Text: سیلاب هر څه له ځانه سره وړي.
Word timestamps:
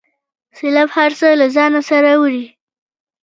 سیلاب 0.57 0.89
هر 0.97 1.11
څه 1.19 1.27
له 1.39 1.47
ځانه 1.55 1.81
سره 1.89 2.09
وړي. 2.21 2.45